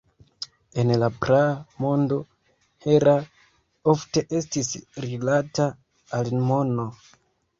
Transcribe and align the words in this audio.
En 0.83 0.91
la 1.01 1.07
praa 1.23 1.51
mondo 1.85 2.17
Hera 2.87 3.13
ofte 3.93 4.23
estis 4.39 4.71
rilata 5.05 5.69
al 6.21 6.35
mono. 6.49 6.87